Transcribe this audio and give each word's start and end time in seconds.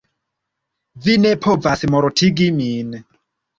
Vi 1.03 1.17
ne 1.27 1.35
povas 1.45 1.85
mortigi 1.97 2.51
min! 2.65 3.01